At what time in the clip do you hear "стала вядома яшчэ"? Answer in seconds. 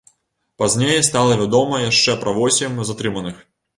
1.09-2.17